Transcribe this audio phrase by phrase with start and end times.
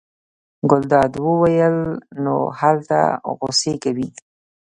[0.69, 1.77] ګلداد وویل:
[2.23, 2.99] نو هلته
[3.37, 4.07] غوسې کوې.